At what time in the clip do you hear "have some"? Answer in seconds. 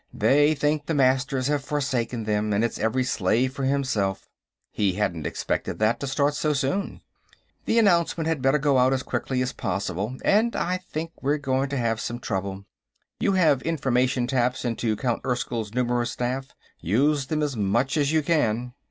11.77-12.17